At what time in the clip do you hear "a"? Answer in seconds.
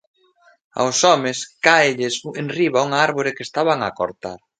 3.83-3.89